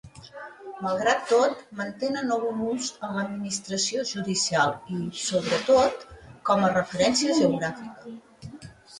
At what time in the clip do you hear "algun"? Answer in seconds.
2.35-2.63